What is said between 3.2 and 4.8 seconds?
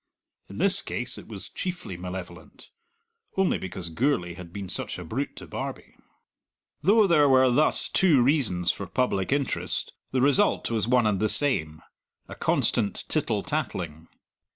only because Gourlay had been